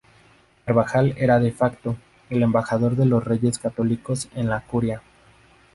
[0.65, 1.95] Carvajal era "de facto"
[2.31, 5.03] el embajador de los Reyes Católicos en la Curia.